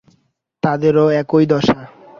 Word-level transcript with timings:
তাদেরও 0.63 1.05
একই 1.21 1.45
দশা। 1.45 1.79